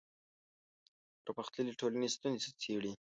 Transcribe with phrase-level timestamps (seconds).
[1.23, 2.91] پرمختللې ټولنې ستونزې څېړي